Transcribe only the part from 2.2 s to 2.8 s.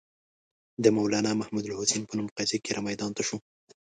په قضیه کې